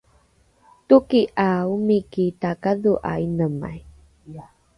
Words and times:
toki 0.87 1.21
’a 1.45 1.49
omiki 1.73 2.25
takadho’a 2.41 3.13
inemai 3.25 3.79